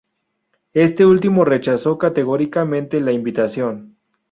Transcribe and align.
Este 0.73 1.05
último 1.05 1.45
rechazó 1.45 1.99
categóricamente 1.99 2.99
la 2.99 3.11
invitación. 3.11 3.97